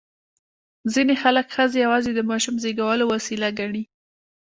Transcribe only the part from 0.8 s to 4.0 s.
ځینې خلک ښځې یوازې د ماشوم زېږولو وسیله ګڼي.